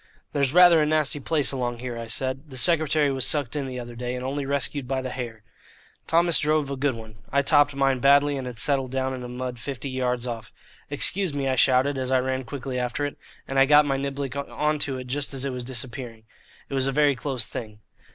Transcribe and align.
"There's 0.33 0.51
rather 0.51 0.81
a 0.81 0.85
nasty 0.87 1.19
place 1.19 1.51
along 1.51 1.77
here," 1.77 1.95
I 1.95 2.07
said. 2.07 2.49
"The 2.49 2.57
secretary 2.57 3.11
was 3.11 3.23
sucked 3.23 3.55
in 3.55 3.67
the 3.67 3.79
other 3.79 3.93
day, 3.95 4.15
and 4.15 4.25
only 4.25 4.47
rescued 4.47 4.87
by 4.87 4.99
the 5.03 5.11
hair." 5.11 5.43
Thomas 6.07 6.39
drove 6.39 6.71
a 6.71 6.75
good 6.75 6.95
one. 6.95 7.17
I 7.31 7.43
topped 7.43 7.75
mine 7.75 7.99
badly, 7.99 8.35
and 8.35 8.47
it 8.47 8.57
settled 8.57 8.89
down 8.91 9.13
in 9.13 9.21
the 9.21 9.27
mud 9.27 9.59
fifty 9.59 9.91
yards 9.91 10.25
off. 10.25 10.51
"Excuse 10.89 11.35
me," 11.35 11.47
I 11.47 11.55
shouted, 11.55 11.99
as 11.99 12.09
I 12.09 12.19
ran 12.19 12.45
quickly 12.45 12.79
after 12.79 13.05
it, 13.05 13.15
and 13.47 13.59
I 13.59 13.67
got 13.67 13.85
my 13.85 13.95
niblick 13.95 14.35
on 14.35 14.79
to 14.79 14.97
it, 14.97 15.05
just 15.05 15.35
as 15.35 15.45
it 15.45 15.51
was 15.51 15.63
disappearing. 15.63 16.23
It 16.67 16.73
was 16.73 16.87
a 16.87 16.91
very 16.91 17.15
close 17.15 17.45
thing. 17.45 17.77